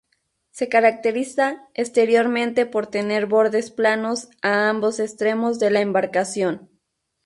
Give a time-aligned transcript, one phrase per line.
[0.49, 6.71] Se caracteriza exteriormente por tener bordes planos a ambos extremos de la embarcación.